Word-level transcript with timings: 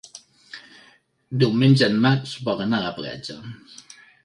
Diumenge 1.43 1.91
en 1.91 2.01
Max 2.07 2.33
vol 2.49 2.65
anar 2.67 2.81
a 2.83 2.89
la 2.89 2.95
platja. 2.99 3.39